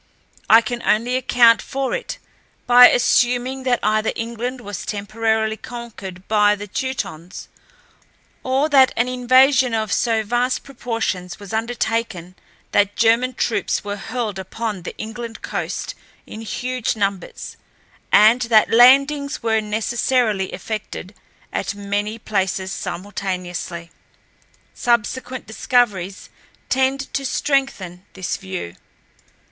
I 0.49 0.61
can 0.61 0.81
only 0.81 1.15
account 1.15 1.61
for 1.61 1.93
it 1.93 2.17
by 2.65 2.89
assuming 2.89 3.61
that 3.69 3.77
either 3.83 4.11
England 4.15 4.59
was 4.59 4.83
temporarily 4.83 5.57
conquered 5.57 6.27
by 6.27 6.55
the 6.55 6.65
Teutons, 6.67 7.49
or 8.41 8.67
that 8.69 8.91
an 8.97 9.07
invasion 9.07 9.75
of 9.75 9.93
so 9.93 10.23
vast 10.23 10.63
proportions 10.63 11.39
was 11.39 11.53
undertaken 11.53 12.33
that 12.71 12.95
German 12.95 13.35
troops 13.35 13.83
were 13.83 13.95
hurled 13.95 14.39
upon 14.39 14.81
the 14.81 14.97
England 14.97 15.43
coast 15.43 15.93
in 16.25 16.41
huge 16.41 16.95
numbers 16.95 17.55
and 18.11 18.41
that 18.49 18.73
landings 18.73 19.43
were 19.43 19.61
necessarily 19.61 20.51
effected 20.51 21.13
at 21.53 21.75
many 21.75 22.17
places 22.17 22.71
simultaneously. 22.71 23.91
Subsequent 24.73 25.45
discoveries 25.45 26.31
tend 26.69 27.01
to 27.13 27.23
strengthen 27.23 28.03
this 28.13 28.37
view. 28.37 28.75